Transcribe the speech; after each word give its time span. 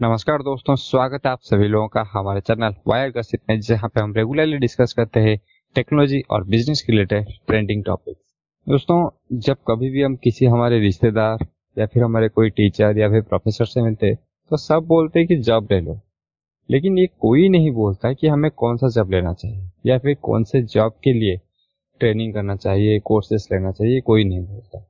नमस्कार 0.00 0.42
दोस्तों, 0.42 0.74
स्वागत 0.76 1.24
है 1.26 1.30
आप 1.32 1.38
सभी 1.42 1.68
लोगों 1.68 1.86
का 1.88 2.02
हमारे 2.10 2.40
चैनल 2.40 2.74
वायर 2.88 3.10
गसिप 3.10 3.40
में, 3.50 3.60
जहाँ 3.60 3.88
पे 3.88 4.00
हम 4.00 4.12
रेगुलरली 4.14 4.58
डिस्कस 4.58 4.92
करते 4.92 5.20
हैं 5.20 5.36
टेक्नोलॉजी 5.76 6.20
और 6.30 6.44
बिज़नेस 6.44 6.82
के 6.82 6.92
रिलेटेड 6.92 7.32
ट्रेंडिंग 7.46 7.82
टॉपिक 7.84 8.16
दोस्तों, 8.66 9.08
जब 9.32 9.56
कभी 9.68 9.90
भी 9.90 10.02
हम 10.02 10.14
किसी 10.16 10.46
हमारे 10.46 10.78
रिश्तेदार 10.80 11.44
या 11.76 11.86
फिर 11.86 12.02
हमारे 12.02 12.28
कोई 12.28 12.50
टीचर 12.50 12.98
या 12.98 13.08
फिर 13.08 13.22
प्रोफेसर 13.22 13.64
से 13.64 13.82
मिलते 13.82 14.14
तो 14.14 14.56
सब 14.56 14.86
बोलते 14.88 15.18
हैं 15.18 15.28
कि 15.28 15.36
जॉब 15.40 15.68
ले 15.72 15.80
लो। 15.80 15.98
लेकिन 16.68 16.98
ये 16.98 17.06
कोई 17.20 17.48
नहीं 17.48 17.70
बोलता 17.72 18.12
कि 18.12 18.28
हमें 18.28 18.50
कौन 18.52 18.76
सा 18.76 18.88
जॉब 18.90 19.10
लेना 19.10 19.32
चाहिए, 19.32 19.68
या 19.86 19.98
फिर 19.98 20.14
कौन 20.22 20.44
से 20.44 20.62
जॉब 20.64 20.92
के 21.04 21.12
लिए 21.12 21.36
ट्रेनिंग 22.00 22.32
करना 22.34 22.56
चाहिए 22.56 23.00
कोर्सेस 23.00 23.48
लेना 23.52 23.72
चाहिए 23.72 24.00
कोई 24.02 24.24
नहीं 24.24 24.46
बोलता। 24.46 24.84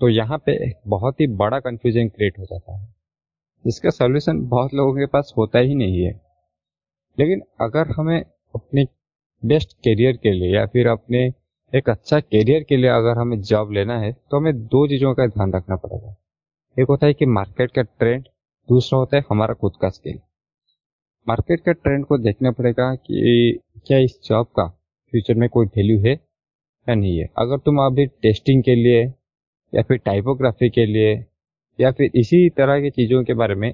तो 0.00 0.08
यहाँ 0.08 0.38
पे 0.46 0.58
बहुत 0.88 1.20
ही 1.20 1.26
बड़ा 1.36 1.60
कंफ्यूजन 1.60 2.08
क्रिएट 2.08 2.38
हो 2.38 2.44
जाता 2.44 2.78
है। 2.78 2.88
जिसका 3.64 3.90
सोल्यूशन 3.90 4.40
बहुत 4.48 4.74
लोगों 4.74 4.94
के 4.94 5.06
पास 5.06 5.32
होता 5.38 5.58
ही 5.58 5.74
नहीं 5.74 6.02
है। 6.02 6.12
लेकिन 7.18 7.42
अगर 7.60 7.90
हमें 7.90 8.20
अपने 8.20 8.86
बेस्ट 9.42 9.72
करियर 9.78 10.16
के 10.16 10.32
लिए 10.32 10.54
या 10.54 10.64
फिर 10.66 10.86
अपने 10.88 11.26
एक 11.72 11.88
अच्छा 11.90 12.20
करियर 12.20 12.62
के 12.62 12.76
लिए 12.76 12.90
अगर 12.90 13.18
हमें 13.18 13.40
जॉब 13.42 13.72
लेना 13.72 13.98
है 13.98 14.12
तो 14.12 14.36
हमें 14.36 14.66
दो 14.66 14.86
चीज़ों 14.88 15.14
का 15.14 15.26
ध्यान 15.26 15.52
रखना 15.52 15.76
पड़ेगा। 15.76 16.14
एक 16.76 16.88
होता 16.88 17.06
है 17.06 17.14
कि 17.14 17.26
मार्केट 17.28 17.70
का 17.70 17.82
ट्रेंड 17.82 18.24
दूसरा 18.68 18.98
होता 18.98 19.16
है 19.16 19.24
हमारा 19.30 19.54
खुद 19.54 19.72
का 19.82 19.88
स्किल 19.90 20.18
मार्केट 21.26 21.60
का 21.60 21.72
ट्रेंड 21.72 22.04
को 22.06 22.18
देखना 22.18 22.50
पड़ेगा 22.50 22.94
कि 22.96 23.58
क्या 23.86 23.98
इस 23.98 24.18
जॉब 24.24 24.46
का 24.56 24.66
फ्यूचर 25.12 25.34
में 25.34 25.48
कोई 25.48 25.66
वैल्यू 25.66 25.98
है 26.00 26.12
या 26.12 26.94
नहीं 26.94 27.18
है। 27.18 27.26
अगर 27.38 27.58
तुम 27.58 27.78
अभी 27.78 28.06
टेस्टिंग 28.22 28.62
के 28.62 28.74
लिए 28.74 29.02
या 29.72 29.82
फिर 29.82 29.96
टाइपोग्राफी 29.96 30.70
के 30.70 30.86
लिए 30.86 31.14
या 31.80 31.90
फिर 31.92 32.10
इसी 32.14 32.48
तरह 32.50 32.80
की 32.80 32.90
चीज़ों 32.90 33.22
के 33.24 33.34
बारे 33.34 33.54
में 33.54 33.72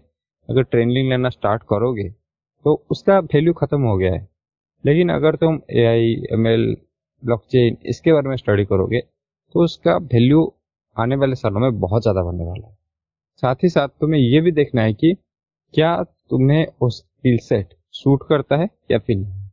अगर 0.48 0.62
ट्रेनिंग 0.64 1.08
लेना 1.08 1.28
स्टार्ट 1.30 1.62
करोगे 1.64 2.08
तो 2.64 2.74
उसका 2.90 3.18
वैल्यू 3.18 3.52
ख़त्म 3.54 3.82
हो 3.82 3.96
गया 3.96 4.12
है। 4.12 4.26
लेकिन 4.84 5.08
अगर 5.10 5.36
तुम 5.36 5.60
A 5.72 5.84
I 5.86 6.12
M 6.32 6.46
L 6.46 6.64
blockchain 7.22 7.76
इसके 7.86 8.12
बारे 8.12 8.28
में 8.28 8.36
स्टडी 8.36 8.64
करोगे 8.64 9.00
तो 9.54 9.64
उसका 9.64 9.96
वैल्यू 10.06 10.52
आने 10.96 11.16
वाले 11.16 11.34
सालों 11.34 11.60
में 11.60 11.78
बहुत 11.80 12.02
ज़्यादा 12.02 12.22
बनने 12.22 12.44
वाला 12.44 12.66
है। 12.66 12.74
साथ 13.42 13.62
ही 13.62 13.68
साथ 13.68 13.88
तुम्हें 14.00 14.20
ये 14.20 14.40
भी 14.40 14.52
देखना 14.52 14.82
है 14.82 14.92
कि 14.94 15.14
क्या 15.74 15.96
तुम्हें 16.30 16.66
उस 16.80 16.98
स्किल 16.98 17.38
सेट 17.38 17.74
सूट 17.94 18.22
करता 18.28 18.56
है 18.56 18.68
या 18.90 18.98
फिर 18.98 19.16
नहीं। 19.16 19.48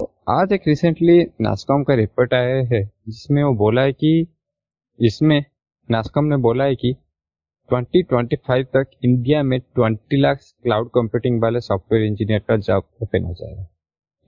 तो 0.00 0.10
आज 0.30 0.52
एक 0.52 0.68
रिसेंटली 0.68 1.20
नासकॉम 1.40 1.82
का 1.84 1.94
रिपोर्ट 1.94 2.34
आया 2.34 2.56
है, 2.66 2.82
जिसमें 3.08 3.42
वो 3.44 3.52
बोला 3.56 3.82
है 3.82 3.92
कि 3.94 4.26
इसमें 4.98 5.44
नासकॉम 5.88 6.24
ने 6.24 6.36
बोला 6.38 6.64
है 6.64 6.74
कि 6.76 6.94
2025 7.70 8.64
तक 8.64 8.90
इंडिया 9.04 9.42
में 9.42 9.60
20 9.78 9.96
लाख 10.12 10.38
क्लाउड 10.62 10.88
कंप्यूटिंग 10.88 11.42
वाले 11.42 11.60
सॉफ्टवेयर 11.60 12.04
इंजीनियर 12.04 12.40
का 12.48 12.56
जॉब 12.56 12.84
ओपन 13.02 13.24
हो 13.24 13.34
जाएगा। 13.34 13.66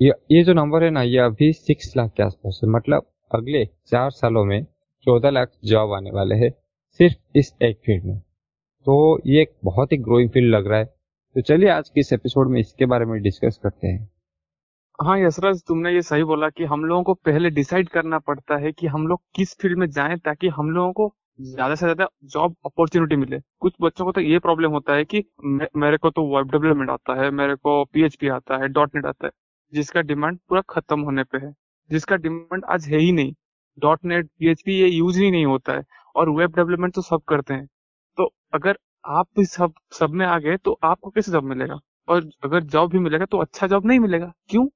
ये 0.01 0.13
ये 0.33 0.43
जो 0.45 0.53
नंबर 0.53 0.85
है 0.85 0.91
ना, 0.91 1.03
ये 1.03 1.19
अभी 1.19 1.53
सिक्स 1.53 1.97
लाख 1.97 2.13
के 2.17 2.23
आसपास 2.23 2.61
है। 2.65 2.71
मतलब 2.71 3.07
अगले 3.35 3.65
चार 3.65 4.11
सालों 4.11 4.45
में 4.45 4.65
चौदह 5.07 5.31
लाख 5.31 5.53
जॉब 5.65 5.93
आने 5.93 6.11
वाले 6.11 6.35
हैं 6.35 6.51
सिर्फ़ 7.01 7.39
इस 7.39 7.55
एक 7.63 7.79
फ़ील्ड 7.87 8.05
में। 8.05 8.19
तो 8.87 9.21
ये 9.27 9.43
एक 9.43 9.53
बहुत 9.65 9.93
ही 9.93 9.97
ग्रोइंग 9.97 10.31
फ़ील्ड 10.31 10.55
लग 10.55 10.67
रहा 10.67 10.79
है। 10.79 10.85
तो 11.37 11.41
चलिए 11.41 11.69
आज 11.69 11.89
के 11.89 12.01
इस 12.01 12.13
एपिसोड 12.13 12.51
में 12.51 12.61
इसके 12.61 12.87
बारे 12.87 13.05
में 13.05 13.23
डिस्कस 13.23 13.61
करते 13.63 13.87
हैं। 13.87 14.11
हाँ 15.03 15.19
यशराज 15.19 15.63
तुमने 15.69 15.95
ये 15.95 16.03
सही 16.03 16.25
बोला 16.25 16.49
कि 16.49 16.65
हम 16.65 16.85
लोगों 16.85 17.03
को 17.03 17.15
पहले 17.15 17.51
डिसाइड 17.51 17.89
करना 17.89 18.19
पड़ता 18.19 18.57
है 18.57 18.73
कि 18.73 18.87
हम 18.87 19.07
लोग 19.07 19.21
किस 19.35 19.57
फ़ील्ड 19.61 19.79
में 19.79 19.91
जाएँ 19.91 20.17
ताकि 20.17 20.49
हम 20.49 20.71
लोगों 20.71 20.93
को 20.93 21.15
ज़्यादा 21.41 21.75
से 21.75 21.87
ज़्यादा 21.87 22.07
जॉब 22.27 22.55
अपॉर्चुनिटी 22.67 23.17
मिले। 23.17 23.39
कुछ 23.61 23.75
बच्चों 23.81 24.05
को 24.05 24.13
तो 24.13 24.21
ये 24.21 24.39
प्रॉब्लम 24.39 24.71
होता 24.71 24.95
है 24.95 25.05
कि 25.05 25.23
मेरे 25.77 25.97
को 25.99 26.11
तो 26.11 26.23
वेब 26.29 26.51
डेवलपमेंट 26.53 26.91
आता 26.91 27.15
है, 27.23 27.31
मेरे 27.33 27.55
को 27.57 27.85
पीएचपी 27.87 28.29
आता 28.31 28.57
है 28.63 28.69
डॉट 28.71 28.95
नेट 28.95 29.07
आता 29.07 29.27
है, 29.27 29.31
जिसका 29.73 30.01
डिमांड 30.03 30.39
पूरा 30.49 30.61
खत्म 30.71 31.01
होने 31.01 31.25
पे 31.25 31.39
है। 31.39 31.53
जिसका 31.91 32.17
डिमांड 32.19 32.65
आज 32.67 32.87
है 32.89 32.99
ही 32.99 33.13
नहीं। 33.13 33.33
डॉट 33.79 34.05
नेट 34.05 34.27
पीएचपी 34.39 34.75
ये 34.75 34.89
यूज़ 34.89 35.21
ही 35.21 35.31
नहीं 35.31 35.45
होता 35.47 35.73
है। 35.73 35.83
और 36.15 36.31
वेब 36.31 36.57
डेवलपमेंट 36.57 36.95
तो 36.95 37.03
सब 37.03 37.23
करते 37.29 37.55
हैं। 37.55 37.67
तो 38.19 38.31
अगर 38.55 38.79
आप 39.11 39.27
भी 39.37 39.45
सब 39.47 39.73
सब 39.93 40.11
में 40.13 40.27
आ 40.27 40.39
गए 40.39 40.57
तो 40.59 40.79
आपको 40.85 41.11
कैसे 41.11 41.33
जॉब 41.33 41.45
मिलेगा? 41.47 41.79
और 42.09 42.31
अगर 42.45 42.63
जॉब 42.65 42.91
भी 42.93 42.99
मिलेगा 42.99 43.25
तो 43.27 43.39
अच्छा 43.39 43.67
जॉब 43.67 43.87
नहीं 43.87 43.99
मिलेगा। 44.01 44.33
क्यों? 44.51 44.67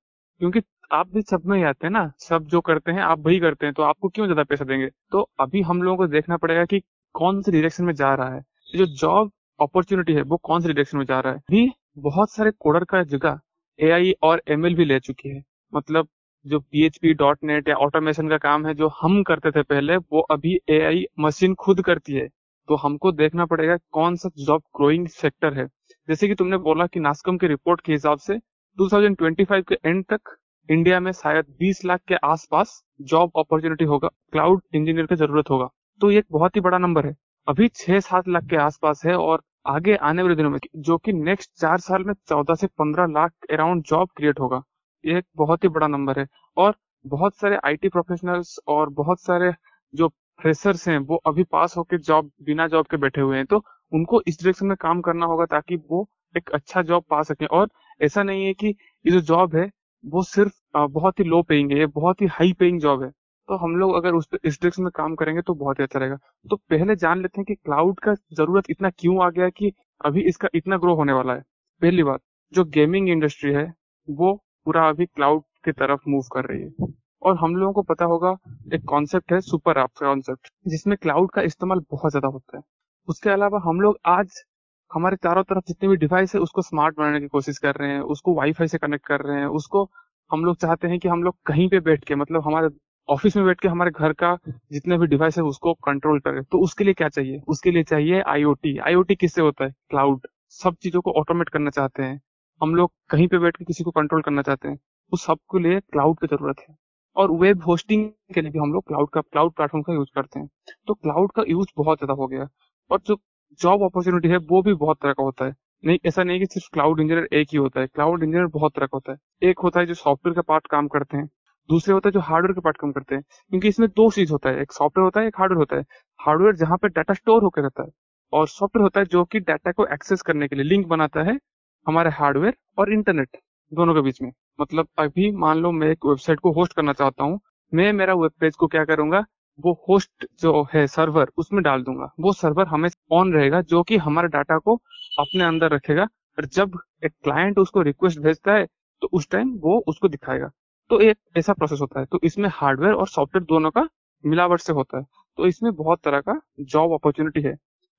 क्योंकि 0.41 0.61
आप 0.91 1.09
भी 1.15 1.23
सब 1.23 1.43
में 1.47 1.57
ही 1.59 1.65
आते 1.65 1.87
हैं 1.87 1.93
ना, 1.93 2.11
सब 2.19 2.45
जो 2.47 2.61
करते 2.61 2.93
हैं, 2.93 3.01
आप 3.01 3.19
वही 3.19 3.39
करते 3.41 3.67
हैं 3.67 3.75
तो 3.75 3.83
आपको 3.83 4.09
क्यों 4.09 4.27
ज़्यादा 4.27 4.43
पैसा 4.43 4.65
देंगे? 4.65 4.89
तो 5.13 5.29
अभी 5.41 5.63
हम 5.63 5.83
लोगों 5.83 5.97
को 5.97 6.07
देखना 6.07 6.37
पड़ेगा 6.37 6.65
कि 6.65 6.81
कौन 7.15 7.41
से 7.43 7.53
डिरेक्शन 7.53 7.85
में 7.85 7.95
जा 7.95 8.15
रहा 8.15 8.35
है। 8.35 8.43
जो 8.75 8.87
जॉब 8.87 9.31
अपॉर्चुनिटी 9.61 10.13
है, 10.13 10.23
वो 10.23 10.37
कौन 10.37 10.61
से 10.61 10.69
डिरेक्शन 10.69 10.99
में 10.99 11.05
जा 11.05 11.21
रहा 11.21 11.33
है? 11.33 11.39
भी 11.51 11.71
बहुत 11.99 12.31
सारे 12.31 12.51
कोडर 12.51 12.85
का 12.85 13.03
जगह 13.05 13.41
एआई 13.79 14.13
और 14.23 14.43
एमएल 14.49 14.75
भी 14.75 14.85
ले 14.85 14.99
चुकी 15.01 15.29
है। 15.29 15.43
मतलब 15.73 16.09
जो 16.47 16.61
पीएचपी 16.61 17.13
डॉट 17.15 17.39
नेट 17.45 17.69
या 17.69 17.75
ऑटोमेशन 17.77 18.29
का 18.29 18.39
काम 18.39 18.67
है, 18.67 18.75
जो 18.75 18.89
हम 19.03 19.23
करते 19.23 19.51
थे 19.51 19.63
पहले, 19.63 19.97
वो 19.97 20.21
अभी 20.21 20.59
एआई 20.71 21.05
मशीन 21.21 21.55
खुद 21.55 21.83
करती 21.83 22.13
है। 22.13 22.29
तो 22.69 22.77
हमको 22.77 23.13
देखना 23.13 23.45
पड़ेगा 23.47 23.77
कौन 23.93 24.17
सा 24.17 24.31
जॉब 24.39 24.63
ग्रोइंग 24.77 25.07
सेक्टर 25.09 25.55
है। 25.55 25.67
जैसे 26.09 26.29
कि 26.29 26.35
तुमने 26.35 26.57
बोला 26.59 26.87
कि 26.87 27.01
नास्कम 27.01 27.39
की 27.39 27.47
रिपोर्ट 27.47 27.81
के 27.81 27.93
हिसाब 27.93 28.19
से 28.19 28.39
2025 28.79 29.63
के 29.69 29.75
एंड 29.87 30.05
तक 30.05 30.37
इंडिया 30.69 30.99
में 31.01 31.11
शायद 31.13 31.47
20 31.61 31.85
लाख 31.85 32.01
के 32.09 32.15
आसपास 32.25 32.83
जॉब 33.03 33.31
अपॉर्चुनिटी 33.39 33.85
होगा 33.85 34.09
क्लाउड 34.33 34.61
इंजीनियर 34.75 35.07
की 35.07 35.17
ज़रूरत 35.17 35.51
होगा। 35.51 35.69
तो 36.01 36.11
ये 36.11 36.19
एक 36.19 36.25
बहुत 36.33 36.57
ही 36.57 36.61
बड़ा 36.61 36.79
नंबर 36.79 37.07
है। 37.07 37.15
अभी 37.47 37.69
छह 37.71 38.01
सात 38.01 38.29
लाख 38.29 38.45
के 38.45 38.57
आसपास 38.59 39.03
है 39.07 39.15
और 39.17 39.43
आगे 39.67 39.97
आने 40.03 40.23
वाले 40.23 40.35
दिनों 40.35 40.51
में 40.51 40.59
जो 40.79 40.97
कि 40.99 41.13
नेक्स्ट 41.15 41.51
चार 41.61 41.79
साल 41.81 42.05
में 42.05 42.13
चौदह 42.29 42.55
से 42.55 42.67
पंद्रह 42.69 43.07
लाख 43.11 43.33
अराउंड 43.51 43.83
जॉब 43.85 44.09
क्रिएट 44.17 44.41
होगा, 44.41 44.63
ये 45.05 45.19
एक 45.19 45.25
बहुत 45.37 45.65
ही 45.65 45.69
बड़ा 45.71 45.87
नंबर 45.89 46.19
है। 46.19 46.27
और 46.57 46.75
बहुत 47.05 47.37
सारे 47.37 47.59
आईटी 47.65 47.89
प्रोफेशनल्स 47.91 48.59
और 48.69 48.89
बहुत 48.95 49.21
सारे 49.21 49.53
जो 49.95 50.09
फ्रेशर्स 50.41 50.89
हैं, 50.89 50.99
वो 50.99 51.17
अभी 51.27 51.43
पास 51.45 51.77
होकर 51.77 51.99
जॉब 52.01 52.31
बिना 52.43 52.67
जॉब 52.69 52.87
के 52.87 52.97
बैठे 52.99 53.21
हुए 53.21 53.37
हैं 53.37 53.47
तो 53.47 53.63
उनको 53.93 54.23
इस 54.23 54.39
डायरेक्शन 54.39 54.67
में 54.67 54.77
काम 54.81 55.01
करना 55.03 55.27
होगा 55.27 55.45
ताकि 55.47 55.77
वो 55.91 56.07
एक 56.35 56.51
अच्छा 56.55 56.83
जॉब 56.83 57.05
पा 57.11 57.23
सके। 57.25 57.47
और 57.47 57.69
ऐसा 58.01 58.23
नहीं 58.23 58.47
है 58.47 58.53
कि 58.55 58.69
ये 58.69 59.11
जो 59.13 59.21
जॉब 59.23 59.57
है 59.57 59.71
वो 60.05 60.23
सिर्फ़ 60.25 60.53
बहुत 60.77 61.21
ही 61.21 61.25
लो 61.25 61.43
पेइंग 61.43 61.73
है 61.73 61.87
बहुत 61.89 62.21
ही 62.21 62.27
हाई 62.31 62.53
पेइंग 62.53 62.81
जॉब 62.81 63.03
है। 63.03 63.11
तो 63.49 63.57
हम 63.57 63.77
लोग 63.77 63.95
अगर 63.95 64.15
उस 64.15 64.29
इस 64.35 64.55
डायरेक्शन 64.55 64.83
में 64.83 64.91
काम 64.95 65.15
करेंगे 65.15 65.43
तो 65.43 65.55
बहुत 65.55 65.79
ही 65.79 65.85
अच्छा 65.85 65.99
रहेगा। 65.99 66.17
तो 66.47 66.57
पहले 66.71 66.97
जान 66.97 67.23
लेते 67.23 67.41
हैं 67.41 67.45
कि 67.45 67.55
क्लाउड 67.55 68.01
का 68.01 68.15
ज़रूरत 68.33 68.71
इतना 68.71 68.91
क्यों 68.91 69.23
आ 69.25 69.29
गया 69.31 69.49
कि 69.51 69.73
अभी 70.01 70.23
इसका 70.29 70.49
इतना 70.55 70.77
ग्रो 70.77 70.95
होने 70.95 71.13
वाला 71.13 71.35
है। 71.35 71.43
पहली 71.83 72.03
बात, 72.03 72.21
जो 72.53 72.65
गेमिंग 72.65 73.09
इंडस्ट्री 73.09 73.53
है, 73.53 73.73
वो 74.09 74.33
पूरा 74.67 74.89
अभी 74.89 75.07
क्लाउड 75.07 75.43
की 75.65 75.73
तरफ़ 75.73 76.09
मूव 76.09 76.23
कर 76.33 76.45
रही 76.45 76.63
है। 76.63 76.93
और 77.23 77.37
हम 77.37 77.57
लोगों 77.57 77.73
को 77.73 77.83
पता 77.85 78.05
होगा, 78.05 78.37
एक 78.75 78.85
कॉन्सेप्ट 78.85 79.33
है 79.33 79.41
सुपर 79.41 79.79
ऐप 79.79 79.91
कॉन्सेप्ट 79.99 80.49
जिसमें 80.69 80.97
क्लाउड 81.03 81.31
का 81.31 81.43
इस्तेमाल 81.43 81.81
बहुत 81.91 82.11
ज़्यादा 82.11 82.29
होता 82.29 82.57
है। 82.57 82.63
उसके 83.09 83.31
अलावा 83.31 83.61
हम 83.65 83.81
लोग 83.81 83.99
आज 84.07 84.43
हमारे 84.93 85.17
चारों 85.17 85.43
तरफ़ 85.43 85.65
जितने 85.69 85.89
भी 85.89 85.97
डिवाइस 85.97 86.35
है, 86.35 86.41
उसको 86.41 86.63
स्मार्ट 86.63 86.97
बनाने 86.99 87.21
की 87.21 87.29
कोशिश 87.29 87.59
कर 87.59 87.75
रहे 87.75 87.91
हैं, 87.91 88.01
उसको 88.01 88.35
वाईफाई 88.35 88.69
से 88.69 88.79
कनेक्ट 88.79 89.07
कर 89.07 89.21
रहे 89.21 89.39
हैं, 89.39 89.47
उसको 89.47 89.91
हम 90.31 90.45
लोग 90.45 90.57
चाहते 90.57 90.89
हैं 90.89 90.99
कि 90.99 91.09
हम 91.09 91.23
लोग 91.23 91.37
कहीं 91.47 91.69
पे 91.69 91.81
बैठ 91.81 92.05
के 92.05 92.15
मतलब 92.15 92.43
हमारे 92.43 92.69
ऑफ़िस 93.09 93.37
में 93.37 93.47
बैठ 93.47 93.61
के 93.61 93.69
हमारे 93.69 93.91
घर 93.91 94.13
का 94.13 94.39
जितने 94.73 94.99
भी 94.99 95.07
डिवाइस 95.07 95.37
है, 95.39 95.45
उसको 95.45 95.75
कंट्रोल 95.75 96.21
करें। 96.21 96.43
तो 96.45 96.59
उसके 96.59 96.85
लिए 96.85 96.95
क्या 96.95 97.09
चाहिए? 97.09 97.41
उसके 97.49 97.71
लिए 97.71 97.83
चाहिए 97.83 98.21
आईओटी 98.21 98.79
आईओटी 98.79 99.15
किससे 99.15 99.41
होता 99.41 99.65
है? 99.65 99.71
क्लाउड 99.91 100.27
सब 100.49 100.75
चीज़ों 100.75 101.01
को 101.01 101.13
ऑटोमेट 101.13 101.49
करना 101.49 101.71
चाहते 101.71 102.03
हैं। 102.03 102.21
हम 102.63 102.75
लोग 102.75 102.93
कहीं 103.11 103.29
पे 103.29 103.39
बैठ 103.39 103.57
के 103.57 103.65
किसी 103.65 103.85
को 103.85 103.91
कंट्रोल 103.91 104.23
करना 104.23 104.43
चाहते 104.43 104.69
हैं। 104.69 104.79
उस 105.13 105.27
सबके 105.27 105.59
लिए 105.59 105.81
क्लाउड 105.81 106.17
की 106.21 106.27
ज़रूरत 106.27 106.57
है। 106.61 106.77
और 107.17 107.31
वेब 107.33 107.63
होस्टिंग 107.65 108.11
के 108.35 108.41
लिए 108.41 108.51
भी 108.51 108.59
हम 108.59 108.73
लोग 108.73 108.87
क्लाउड 108.87 109.11
का 109.11 109.21
क्लाउड 109.21 109.53
प्लेटफॉर्म 109.53 109.83
का 109.83 109.93
यूज़ 109.93 110.09
करते 110.15 110.41
हैं। 110.41 110.49
तो 110.87 110.95
क्लाउड 110.95 111.33
का 111.33 111.43
यूज़ 111.49 111.69
बहुत 111.77 111.99
ज़्यादा 111.99 112.15
हो 112.15 112.27
गया। 112.27 112.49
और 112.91 113.01
जो 113.07 113.17
जॉब 113.61 113.83
अपॉर्चुनिटी 113.83 114.29
है, 114.29 114.37
वो 114.37 114.63
भी 114.63 114.75
बहुत 114.75 114.99
तरह 115.03 115.13
का 115.13 115.23
होता 115.23 115.45
है। 115.45 115.53
नहीं, 115.85 115.99
ऐसा 116.07 116.23
नहीं 116.23 116.39
कि 116.39 116.47
सिर्फ़ 116.47 116.69
क्लाउड 116.73 117.01
इंजीनियर 117.01 117.29
एक 117.33 117.49
ही 117.53 117.59
होता 117.59 117.81
है। 117.81 117.87
क्लाउड 117.87 118.23
इंजीनियर 118.23 118.47
बहुत 118.47 118.73
तरह 118.77 118.87
का 118.87 118.97
होता 118.97 119.13
है। 119.13 119.49
एक 119.51 119.59
होता 119.59 119.81
है 119.81 119.87
जो 119.87 119.95
सॉफ्टवेयर 119.95 120.35
का 120.35 120.43
पार्ट 120.43 120.67
काम 120.67 120.89
करते 120.89 121.17
हैं, 121.17 121.27
दूसरे 121.69 121.95
होता 121.95 122.09
है 122.09 122.13
जो 122.13 122.21
हार्डवेयर 122.21 122.53
के 122.53 122.61
पार्ट 122.61 122.77
काम 122.77 122.93
करते 122.93 123.15
हैं। 123.15 123.23
क्योंकि 123.51 123.69
इसमें 123.69 123.89
दो 123.89 124.11
चीज़ 124.11 124.33
होता 124.33 124.51
है, 124.51 124.61
एक 124.63 124.73
सॉफ्टवेयर 124.73 125.05
होता 125.05 125.21
है, 125.21 125.27
एक 125.27 125.39
हार्डवेयर 125.39 125.59
होता 125.59 125.77
है। 125.77 125.85
हार्डवेयर 126.21 126.57
जहाँ 126.57 126.77
पे 126.77 126.89
डाटा 126.89 127.15
स्टोर 127.15 127.43
होकर 127.43 127.63
रहता 127.63 127.83
है 127.83 127.91
और 128.33 128.49
सॉफ्टवेयर 128.49 128.83
होता 128.83 129.01
है 129.01 129.07
जो 129.07 129.25
कि 129.25 129.41
डाटा 129.41 129.73
को 129.73 129.87
एक्सेस 129.87 130.23
करने 130.23 130.49
के 130.49 130.57
लिए 130.57 130.65
लिंक 130.65 130.87
बनाता 130.87 131.23
है 131.23 131.39
हमारे 131.87 132.11
हार्डवेयर 132.11 132.55
और 132.79 132.93
इंटरनेट 132.93 133.37
दोनों 133.73 133.95
के 133.95 134.01
बीच 134.01 134.21
में। 134.23 134.31
मतलब 134.61 134.89
अभी 134.99 135.31
मान 135.37 135.59
लो 135.59 135.71
मैं 135.73 135.89
एक 135.89 136.07
वेबसाइट 136.07 136.41
को 136.41 136.53
होस्ट 136.53 136.73
करना 136.73 136.93
चाहता 136.93 137.25
हूँ, 137.25 137.39
मैं 137.73 137.93
मेरा 137.93 138.15
वेब 138.15 138.31
पेज 138.41 138.57
को 138.57 138.67
क्या 138.67 138.85
करूँगा? 138.85 139.25
वो 139.59 139.73
होस्ट 139.89 140.27
जो 140.41 140.63
है 140.75 140.87
सर्वर 140.87 141.31
उसमें 141.39 141.63
डाल 141.63 141.83
दूँगा। 141.83 142.11
वो 142.21 142.33
सर्वर 142.33 142.67
हमें 142.67 142.89
ऑन 143.13 143.33
रहेगा, 143.33 143.61
जो 143.63 143.83
कि 143.83 143.97
हमारे 143.99 144.29
डाटा 144.29 144.59
को 144.59 144.75
अपने 145.21 145.45
अंदर 145.45 145.71
रखेगा। 145.71 146.07
और 146.39 146.47
जब 146.47 146.79
एक 147.05 147.13
क्लाइंट 147.25 147.59
उसको 147.59 147.83
रिक्वेस्ट 147.83 148.19
भेजता 148.21 148.53
है 148.53 148.67
तो 149.03 149.09
उस 149.13 149.29
टाइम 149.31 149.53
वो 149.59 149.79
उसको 149.89 150.09
दिखाएगा। 150.09 150.51
तो 150.91 151.01
एक 151.01 151.19
ऐसा 151.37 151.53
प्रोसेस 151.53 151.81
होता 151.81 152.01
है। 152.01 152.07
तो 152.07 152.21
इसमें 152.25 152.49
हार्डवेयर 152.53 152.95
और 152.95 153.09
सॉफ्टवेयर 153.09 153.45
दोनों 153.45 153.71
का 153.71 153.89
मिलावट 154.25 154.61
से 154.61 154.73
होता 154.73 154.99
है। 154.99 155.05
तो 155.39 155.47
इसमें 155.47 155.73
बहुत 155.75 156.01
तरह 156.05 156.21
का 156.21 156.41
जॉब 156.63 156.93
अपॉर्चुनिटी 156.93 157.41
है। 157.43 157.55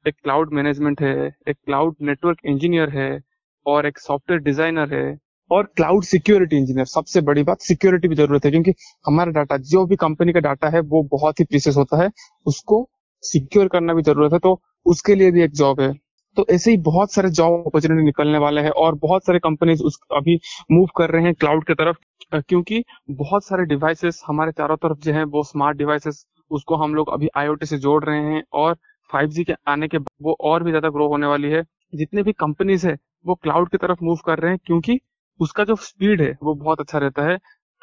एक 0.06 0.16
क्लाउड 0.24 0.54
मैनेजमेंट 0.54 1.02
है, 1.02 1.36
एक 1.48 1.58
क्लाउड 1.66 1.96
नेटवर्क 2.02 2.40
इंजीनियर 2.46 2.90
है, 2.90 3.22
और 3.66 3.86
एक 3.86 4.00
सॉफ्टवेयर 4.00 4.42
डिज़ाइनर 4.42 4.94
है। 4.94 5.18
और 5.52 5.64
क्लाउड 5.78 6.04
सिक्योरिटी 6.06 6.58
इंजीनियर 6.58 6.86
सबसे 6.88 7.22
बड़ी 7.22 7.44
बात 7.44 7.62
सिक्योरिटी 7.62 8.08
की 8.10 8.16
ज़रूरत 8.16 8.46
है, 8.46 8.52
क्योंकि 8.52 8.74
हमारा 9.06 9.32
डाटा 9.32 9.58
जो 9.66 9.86
भी 9.86 9.96
कंपनी 9.98 10.34
का 10.34 10.40
डाटा 10.42 10.70
है, 10.70 10.80
वो 10.82 11.04
बहुत 11.12 11.40
ही 11.40 11.46
प्रीसियस 11.46 11.76
होता 11.78 12.02
है। 12.04 12.10
उसको 12.46 12.88
सिक्योर 13.24 13.68
करना 13.68 13.94
भी 13.94 14.02
ज़रूरत 14.04 14.34
है 14.34 14.40
तो 14.40 14.60
उसके 14.86 15.16
लिए 15.16 15.32
भी 15.32 15.42
एक 15.44 15.52
जॉब 15.54 15.80
है। 15.82 15.94
तो 16.38 16.46
ऐसे 16.52 16.72
ही 16.72 16.78
बहुत 16.84 17.14
सारे 17.14 17.30
जॉब 17.32 17.64
अपॉर्चुनिटी 17.68 18.04
निकलने 18.06 18.38
वाले 18.38 18.62
हैं 18.62 18.70
और 18.72 18.96
बहुत 18.98 19.26
सारे 19.26 19.40
कंपनीज़ 19.40 19.84
उस, 19.84 20.00
अभी 20.14 20.40
मूव 20.72 20.88
कर 20.98 21.10
रहे 21.10 21.24
हैं 21.24 21.34
क्लाउड 21.36 21.64
की 21.66 21.74
तरफ़ 21.74 21.98
क्योंकि 22.40 22.84
बहुत 23.12 23.46
सारे 23.46 23.66
डिवाइसेस 23.66 24.22
हमारे 24.28 24.52
चारों 24.52 24.76
तरफ़ 24.78 25.00
जो 25.00 25.14
है, 25.14 25.24
वो 25.26 25.44
स्मार्ट 25.44 25.78
डिवाइसेस 25.78 26.26
उसको 26.52 26.76
हम 26.76 26.96
लोग 26.96 27.10
अभी 27.14 27.30
आईओटी 27.38 27.66
से 27.66 27.78
जोड़ 27.78 28.04
रहे 28.04 28.20
हैं 28.24 28.44
और 28.54 28.76
5G 29.10 29.44
के 29.44 29.54
आने 29.68 29.88
के, 29.88 29.98
वो 29.98 30.36
और 30.42 30.64
भी 30.64 30.72
ज़्यादा 30.72 30.90
ग्रो 30.90 31.08
होने 31.08 31.28
वाली 31.28 31.50
है। 31.50 31.64
जितने 31.94 32.24
भी 32.24 32.32
कंपनीज़ 32.34 32.88
है, 32.88 32.98
वो 33.26 33.36
क्लाउड 33.36 33.70
की 33.70 33.78
तरफ़ 33.78 34.04
मूव 34.04 34.18
कर 34.26 34.40
रहे 34.40 34.52
हैं, 34.52 34.60
क्योंकि 34.66 35.00
उसका 35.40 35.64
जो 35.64 35.76
स्पीड 35.78 36.22
है, 36.22 36.32
वो 36.44 36.54
बहुत 36.56 36.80
अच्छा 36.80 36.98
रहता 36.98 37.24
है 37.24 37.38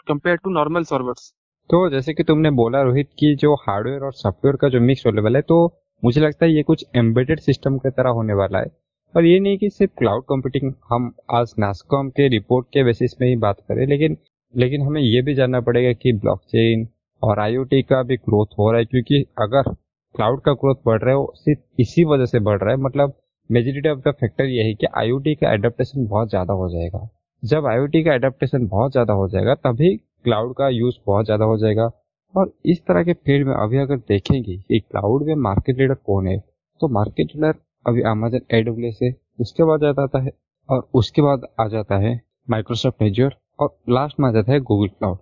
कंपेयर 0.09 0.37
टू 0.37 0.51
नॉर्मल 0.51 0.85
सर्वर्स 0.85 1.33
तो 1.71 1.89
जैसे 1.91 2.13
कि 2.15 2.23
तुमने 2.23 2.51
बोला 2.53 2.81
रोहित 2.83 3.09
कि 3.19 3.35
जो 3.41 3.55
हार्डवेयर 3.59 4.03
और 4.03 4.13
सॉफ्टवेयर 4.15 4.57
का 4.57 4.69
जो 4.69 4.81
मिक्स 4.81 5.07
वाला 5.07 5.31
है 5.31 5.43
तो 5.45 5.59
मुझे 6.03 6.21
लगता 6.21 6.45
है 6.45 6.53
ये 6.53 6.63
कुछ 6.63 6.85
एम्बेडेड 6.97 7.41
सिस्टम 7.41 7.77
की 7.79 7.91
तरह 7.91 8.11
होने 8.11 8.35
वाला 8.35 8.59
है। 8.59 8.71
और 9.15 9.25
ये 9.25 9.39
नहीं 9.41 9.59
कि 9.59 9.69
सिर्फ़ 9.71 9.93
क्लाउड 9.99 10.23
कंप्यूटिंग 10.25 10.73
हम 10.91 11.13
आज 11.33 11.53
नास्कॉम 11.59 12.09
के 12.11 12.29
रिपोर्ट 12.29 12.67
के 12.67 12.85
बेसिस 12.85 13.21
में 13.21 13.29
ही 13.29 13.37
बात 13.39 13.61
करें, 13.61 13.87
लेकिन 13.87 14.17
लेकिन 14.55 14.83
हमें 14.83 15.01
ये 15.01 15.23
भी 15.23 15.35
जानना 15.35 15.61
पड़ेगा 15.61 15.93
कि 15.95 16.13
ब्लॉकचेन 16.15 16.87
और 17.23 17.41
आईओटी 17.41 17.83
का 17.83 18.03
भी 18.03 18.17
ग्रोथ 18.19 18.59
हो 18.59 18.71
रहा 18.71 18.79
है, 18.79 18.85
क्योंकि 18.85 19.25
अगर 19.39 19.73
क्लाउड 20.15 20.41
का 20.41 20.53
ग्रोथ 20.55 20.77
बढ़ 20.87 21.01
रहा 21.01 21.11
है, 21.11 21.17
वो 21.17 21.33
सिर्फ़ 21.37 21.61
इसी 21.81 22.05
वजह 22.05 22.27
से 22.27 22.41
बढ़ 22.41 22.61
रहा 22.61 22.71
है। 22.71 22.81
मतलब 22.81 23.15
मेजोरिटी 23.51 23.89
ऑफ़ 23.89 23.99
द 24.01 24.13
फैक्टर 24.21 24.45
ये 24.47 24.63
है 24.63 24.75
कि 24.75 24.87
आईओटी 24.97 25.35
का 25.35 25.53
एडेप्टेशन 25.53 26.07
बहुत 26.07 26.29
ज़्यादा 26.31 26.55
हो 26.55 26.69
जाएगा। 26.71 27.09
जब 27.43 27.67
आईओटी 27.67 28.03
का 28.05 28.15
एडेप्टेशन 28.15 28.67
बहुत 28.69 28.93
ज़्यादा 28.93 29.13
हो 29.13 29.29
जाएगा, 29.29 29.55
तभी 29.57 29.97
क्लाउड 30.25 30.55
का 30.57 30.69
यूज़ 30.71 30.97
बहुत 31.07 31.25
ज़्यादा 31.25 31.45
हो 31.45 31.57
जाएगा। 31.59 31.91
और 32.35 32.53
इस 32.67 32.81
तरह 32.81 33.03
के 33.05 33.13
फ़ील्ड 33.15 33.47
में 33.49 33.55
अभी 33.55 33.79
अगर 33.79 33.97
देखेंगे 33.99 34.57
कि 34.59 34.79
क्लाउड 34.81 35.27
में 35.27 35.35
मार्केट 35.43 35.79
लीडर 35.79 35.95
कौन 35.97 36.27
है 36.29 36.39
तो 36.81 36.89
मार्केट 36.91 37.35
लीडर 37.35 37.55
अभी 37.87 38.03
अमेजन 38.11 38.41
एडब्ल्यू 38.57 38.93
से 38.93 39.13
उसके 39.41 39.65
बाद 39.65 39.85
आ 39.85 39.93
जाता 39.93 40.23
है 40.23 40.31
और 40.69 40.89
उसके 40.95 41.23
बाद 41.23 41.47
आ 41.61 41.67
जाता 41.69 41.99
है 41.99 42.21
माइक्रोसॉफ्ट 42.49 43.03
एज्योर 43.03 43.35
और 43.61 43.77
लास्ट 43.91 44.21
में 44.21 44.29
आ 44.29 44.33
जाता 44.33 44.53
है 44.53 44.61
गूगल 44.63 44.89
क्लाउड 44.89 45.19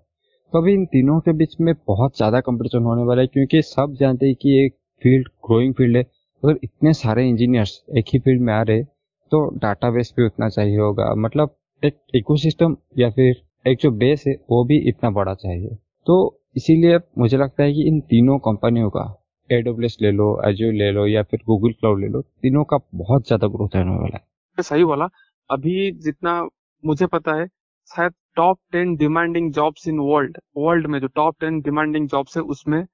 तो 0.53 0.59
अभी 0.59 0.73
इन 0.75 0.85
तीनों 0.87 1.19
के 1.21 1.33
बीच 1.33 1.55
में 1.61 1.75
बहुत 1.89 2.17
ज़्यादा 2.17 2.41
कंपटीशन 2.41 2.83
होने 2.83 3.03
वाला 3.05 3.21
है, 3.21 3.27
क्योंकि 3.29 3.63
सब 3.63 3.95
जानते 4.01 4.27
हैं 4.27 4.35
कि 4.35 4.65
एक 4.65 4.75
फ़ील्ड 5.03 5.29
ग्रोइंग 5.47 5.75
फ़ील्ड 5.75 5.97
है। 5.97 6.03
अगर 6.43 6.59
इतने 6.65 6.93
सारे 6.95 7.29
इंजीनियर्स 7.29 7.81
एक 7.99 8.05
ही 8.13 8.19
फ़ील्ड 8.19 8.43
में 8.43 8.53
आ 8.55 8.61
रहे 8.63 8.83
तो 8.83 9.45
डाटाबेस 9.59 10.13
भी 10.17 10.27
उतना 10.27 10.49
चाहिए 10.49 10.79
होगा। 10.79 11.15
मतलब 11.17 11.55
एक 11.83 11.97
इकोसिस्टम 12.15 12.77
या 12.99 13.11
फिर 13.11 13.43
एक 13.67 13.79
जो 13.81 13.91
बेस 13.93 14.25
है, 14.27 14.35
वो 14.51 14.65
भी 14.65 14.77
इतना 14.89 15.11
बड़ा 15.11 15.35
चाहिए। 15.35 15.77
तो 16.07 16.15
इसीलिए 16.57 16.99
मुझे 17.19 17.37
लगता 17.37 17.63
है 17.63 17.73
कि 17.73 17.87
इन 17.89 18.01
तीनों 18.01 18.39
कंपनियों 18.39 18.91
का 18.91 19.05
एडब्ल्यूएस 19.51 19.97
ले 20.03 20.11
लो 20.11 20.27
एज्योर 20.49 20.73
ले 20.73 20.91
लो, 20.91 21.07
या 21.07 21.23
फिर 21.23 21.41
गूगल 21.47 21.73
क्लाउड 21.73 22.01
ले 22.01 22.09
लो, 22.09 22.21
तीनों 22.21 22.65
का 22.65 22.79
बहुत 22.95 23.27
ज़्यादा 23.27 23.47
ग्रोथ 23.47 23.77
रहने 23.77 23.91
वाला 23.91 24.17
है। 24.17 24.63
सही 24.63 24.85
बोला। 24.85 25.09
अभी 25.51 25.91
जितना 26.01 26.43
मुझे 26.85 27.07
पता 27.07 27.35
है, 27.35 27.47
शायद 27.91 28.13
top 28.37 28.59
ten 28.73 28.95
demanding 28.97 29.53
jobs 29.53 29.89
in 29.89 29.99
world 30.01 30.39
world 30.57 30.87
में 30.87 30.99
जो 31.01 31.07
टॉप 31.07 31.37
टेन 31.41 31.61
डिमांडिंग 31.61 32.09
जॉब्स 32.09 32.37
है, 32.37 32.43
उसमें 32.45 32.85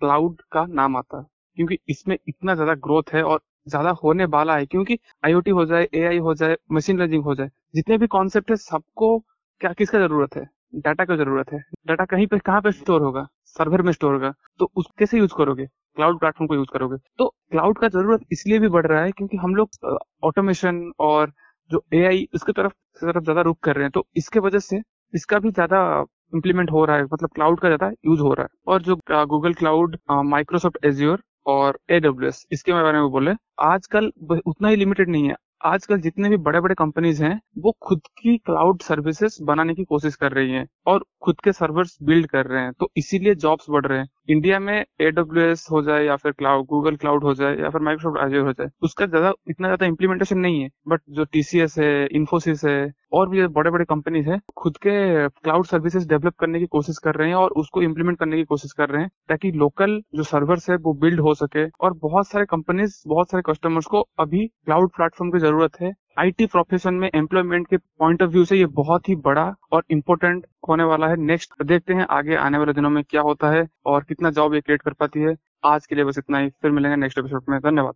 क्लाउड 0.00 0.40
का 0.52 0.64
नाम 0.66 0.96
आता 0.96 1.18
है। 1.18 1.24
क्योंकि 1.56 1.78
इसमें 1.88 2.16
इतना 2.28 2.54
ज़्यादा 2.54 2.74
ग्रोथ 2.76 3.12
है 3.14 3.22
और 3.22 3.40
ज़्यादा 3.66 3.90
होने 4.02 4.24
वाला 4.26 4.56
है, 4.56 4.66
क्योंकि 4.66 4.98
आईओटी 5.24 5.50
हो 5.50 5.64
जाए 5.66 5.88
एआई 5.94 6.18
हो 6.18 6.34
जाए 6.34 6.56
मशीन 6.72 6.98
लर्निंग 6.98 7.24
हो 7.24 7.34
जाए, 7.34 7.48
जितने 7.74 7.98
भी 7.98 8.06
कॉन्सेप्ट 8.08 8.50
है, 8.50 8.56
सबको 8.58 9.18
क्या, 9.60 9.72
किसका 9.72 9.98
ज़रूरत 9.98 10.36
है? 10.36 10.46
डाटा 10.76 11.04
की 11.04 11.16
ज़रूरत 11.16 11.52
है। 11.52 11.58
डाटा 11.88 12.04
कहीं 12.06 12.26
पे, 12.26 12.38
कहाँ 12.38 12.60
पे 12.62 12.70
स्टोर 12.72 13.02
होगा? 13.02 13.26
सर्वर 13.48 13.82
में 13.82 13.92
स्टोर 13.92 14.12
होगा। 14.14 14.32
तो 14.60 14.70
उस, 14.76 14.86
कैसे 14.98 15.18
यूज़ 15.18 15.34
करोगे? 15.36 15.66
क्लाउड 15.96 16.18
प्लेटफॉर्म 16.20 16.48
को 16.48 16.54
यूज़ 16.54 16.68
करोगे? 16.72 16.96
तो 17.18 17.28
क्लाउड 17.50 17.78
का 17.78 17.88
ज़रूरत 17.88 18.24
इसलिए 18.32 18.58
भी 18.58 18.68
बढ़ 18.68 18.86
रहा 18.86 19.02
है, 19.02 19.10
क्योंकि 19.12 19.36
हम 19.36 19.54
लोग 19.54 19.98
ऑटोमेशन 20.24 20.90
और 21.00 21.32
जो 21.70 21.82
ए 21.94 22.04
आई 22.06 22.26
उसके 22.34 22.52
तरफ़ 22.52 22.72
तरफ़ 23.02 23.22
ज़्यादा 23.24 23.40
रुख 23.42 23.58
कर 23.62 23.74
रहे 23.76 23.84
हैं। 23.84 23.90
तो 23.90 24.06
इसके 24.16 24.38
वजह 24.40 24.58
से 24.60 24.80
इसका 25.14 25.38
भी 25.38 25.50
ज़्यादा 25.50 26.04
इम्प्लीमेंट 26.34 26.70
हो 26.70 26.84
रहा 26.84 26.96
है 26.96 27.04
मतलब 27.04 27.30
क्लाउड 27.34 27.60
का 27.60 27.68
ज़्यादा 27.68 27.90
यूज़ 28.06 28.20
हो 28.20 28.32
रहा 28.34 28.44
है। 28.44 28.72
और 28.72 28.82
जो 28.82 28.96
गूगल 29.26 29.54
क्लाउड 29.54 29.96
माइक्रोसॉफ्ट 30.10 30.84
एज्योर 30.84 31.22
और 31.46 31.78
एडब्ल्यूएस 31.90 32.46
इसके 32.52 32.72
बारे 32.72 33.00
में 33.00 33.10
बोले। 33.10 33.32
आजकल 33.60 34.12
उतना 34.46 34.68
ही 34.68 34.76
लिमिटेड 34.76 35.08
नहीं 35.08 35.28
है। 35.28 35.34
आजकल 35.64 36.00
जितने 36.00 36.28
भी 36.28 36.36
बड़े 36.36 36.60
बड़े 36.60 36.74
कंपनीज़ 36.74 37.24
हैं, 37.24 37.40
वो 37.58 37.72
खुद 37.82 38.00
की 38.18 38.36
क्लाउड 38.38 38.82
सर्विसेज़ 38.82 39.38
बनाने 39.44 39.74
की 39.74 39.84
कोशिश 39.84 40.16
कर 40.16 40.32
रही 40.32 40.50
हैं 40.50 40.66
और 40.86 41.04
खुद 41.22 41.40
के 41.44 41.52
सर्वर्स 41.52 41.98
बिल्ड 42.02 42.26
कर 42.26 42.46
रहे 42.46 42.62
हैं। 42.62 42.72
तो 42.80 42.90
इसीलिए 42.96 43.34
जॉब्स 43.34 43.66
बढ़ 43.70 43.86
रहे 43.86 43.98
हैं। 43.98 44.08
इंडिया 44.28 44.58
में 44.60 44.84
एडब्ल्यू 45.00 45.54
हो 45.70 45.80
जाए 45.82 46.04
या 46.04 46.16
फिर 46.16 46.32
क्लाउड 46.32 46.66
गूगल 46.66 46.96
क्लाउड 46.96 47.24
हो 47.24 47.34
जाए 47.34 47.56
या 47.56 47.70
फिर 47.70 47.80
माइक्रोसॉफ्ट 47.80 48.24
एजर 48.24 48.40
हो 48.40 48.52
जाए, 48.52 48.68
उसका 48.82 49.06
ज़्यादा, 49.06 49.32
इतना 49.50 49.68
ज़्यादा 49.68 49.86
इम्प्लीमेंटेशन 49.86 50.38
नहीं 50.38 50.60
है। 50.62 50.68
बट 50.88 51.00
जो 51.10 51.24
टीसीएस 51.24 51.78
है 51.78 52.06
इन्फोसिस 52.06 52.64
है, 52.64 52.92
और 53.12 53.28
भी 53.28 53.46
बड़े 53.48 53.70
बड़े 53.70 53.84
कंपनीज़ 53.84 54.28
है, 54.28 54.38
खुद 54.56 54.76
के 54.76 55.28
क्लाउड 55.28 55.66
सर्विसेज़ 55.66 56.08
डेवलप 56.08 56.34
करने 56.40 56.58
की 56.60 56.66
कोशिश 56.66 56.98
कर 56.98 57.14
रहे 57.14 57.28
हैं 57.28 57.34
और 57.34 57.50
उसको 57.56 57.82
इम्प्लीमेंट 57.82 58.18
करने 58.18 58.36
की 58.36 58.44
कोशिश 58.44 58.72
कर 58.72 58.88
रहे 58.88 59.02
हैं, 59.02 59.10
ताकि 59.28 59.50
लोकल 59.52 60.00
जो 60.14 60.22
सर्वर्स 60.22 60.70
है, 60.70 60.76
वो 60.76 60.92
बिल्ड 60.94 61.20
हो 61.20 61.34
सके। 61.34 61.66
और 61.80 61.92
बहुत 62.02 62.28
सारे 62.28 62.44
कंपनीज़ 62.46 63.02
बहुत 63.08 63.30
सारे 63.30 63.42
कस्टमर्स 63.46 63.86
को 63.86 64.00
अभी 64.18 64.46
क्लाउड 64.46 64.90
प्लेटफॉर्म 64.96 65.30
की 65.32 65.38
ज़रूरत 65.38 65.80
है। 65.80 65.92
आईटी 66.18 66.46
प्रोफेशन 66.46 66.94
में 66.94 67.10
एम्प्लॉयमेंट 67.14 67.68
के 67.68 67.76
पॉइंट 67.76 68.22
ऑफ़ 68.22 68.30
व्यू 68.30 68.44
से 68.44 68.56
ये 68.56 68.66
बहुत 68.66 69.08
ही 69.08 69.16
बड़ा 69.16 69.54
और 69.72 69.84
इम्पोर्टेंट 69.90 70.46
होने 70.68 70.84
वाला 70.84 71.08
है। 71.08 71.16
नेक्स्ट 71.16 71.62
देखते 71.62 71.94
हैं 71.94 72.06
आगे 72.10 72.36
आने 72.36 72.58
वाले 72.58 72.72
दिनों 72.72 72.90
में 72.90 73.04
क्या 73.04 73.20
होता 73.20 73.50
है 73.50 73.68
और 73.86 74.04
कितना 74.04 74.30
जॉब 74.30 74.54
ये 74.54 74.60
क्रिएट 74.60 74.82
कर 74.82 74.92
पाती 74.92 75.20
है। 75.20 75.36
आज 75.64 75.86
के 75.86 75.94
लिए 75.94 76.04
बस 76.04 76.18
इतना 76.18 76.38
ही। 76.38 76.48
फिर 76.48 76.70
मिलेंगे 76.70 76.96
नेक्स्ट 76.96 77.18
एपिसोड 77.18 77.42
में। 77.48 77.60
धन्यवाद। 77.60 77.94